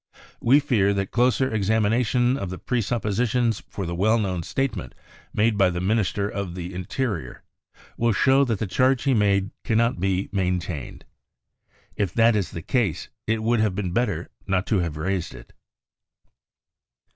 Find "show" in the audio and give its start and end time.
8.11-8.43